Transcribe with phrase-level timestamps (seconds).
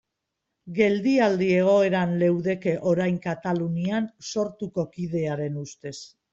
[0.77, 5.97] Geldialdi egoeran leudeke orain Katalunian Sortuko kidearen ustez.